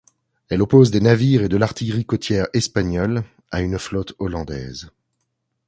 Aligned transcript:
Elle 0.49 0.63
oppose 0.63 0.89
des 0.89 0.99
navires 0.99 1.43
et 1.43 1.47
de 1.47 1.57
l'artillerie 1.57 2.05
côtière 2.07 2.47
espagnols 2.53 3.23
à 3.51 3.61
une 3.61 3.77
flotte 3.77 4.15
hollandaise. 4.17 4.89